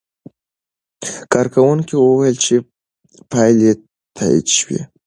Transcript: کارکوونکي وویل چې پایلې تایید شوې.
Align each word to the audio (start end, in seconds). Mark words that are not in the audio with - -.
کارکوونکي 1.33 1.95
وویل 1.99 2.35
چې 2.45 2.55
پایلې 3.31 3.71
تایید 4.17 4.47
شوې. 4.57 4.79